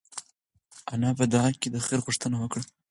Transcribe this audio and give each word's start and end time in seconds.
انا 0.93 1.09
په 1.19 1.25
دعا 1.33 1.49
کې 1.61 1.67
د 1.71 1.77
خیر 1.85 1.99
غوښتنه 2.05 2.35
وکړه. 2.39 2.63